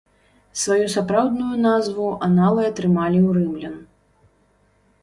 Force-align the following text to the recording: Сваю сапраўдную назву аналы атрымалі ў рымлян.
Сваю 0.61 0.85
сапраўдную 0.93 1.59
назву 1.67 2.09
аналы 2.29 2.61
атрымалі 2.71 3.19
ў 3.27 3.39
рымлян. 3.39 3.79